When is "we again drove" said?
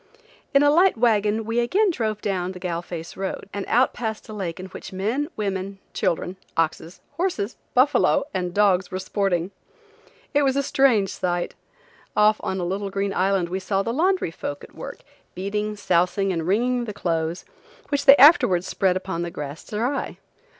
1.45-2.21